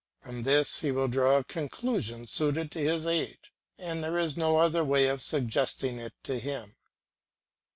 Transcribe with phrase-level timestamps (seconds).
[0.23, 4.57] From this he will draw a conclusion suited to his age, and there is no
[4.57, 6.75] other way of suggesting it to him.